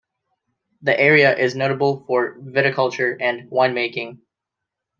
The 0.81 0.99
area 0.99 1.37
is 1.37 1.53
notable 1.55 2.03
for 2.07 2.39
viticulture 2.41 3.17
and 3.21 3.51
winemaking. 3.51 4.21